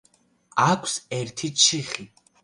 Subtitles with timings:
[0.63, 2.07] აქვს ერთი ჩიხი.